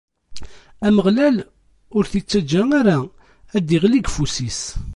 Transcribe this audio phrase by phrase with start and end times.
[0.87, 1.37] Ameɣlal
[1.95, 2.97] ur t-ittaǧǧa ara
[3.57, 4.61] ad d-iɣli deg ufus-is.